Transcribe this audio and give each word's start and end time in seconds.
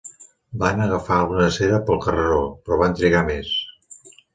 Vam 0.63 0.81
agafar 0.85 1.19
una 1.27 1.39
drecera 1.43 1.83
pel 1.91 2.03
carreró, 2.09 2.43
però 2.67 2.83
vam 2.85 3.01
trigar 3.03 3.27
més. 3.33 3.59